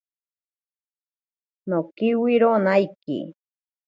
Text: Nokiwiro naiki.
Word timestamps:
Nokiwiro 1.67 2.51
naiki. 2.65 3.17